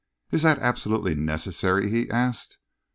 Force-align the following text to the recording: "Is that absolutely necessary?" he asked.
"Is 0.31 0.41
that 0.41 0.57
absolutely 0.57 1.13
necessary?" 1.13 1.91
he 1.91 2.09
asked. 2.09 2.57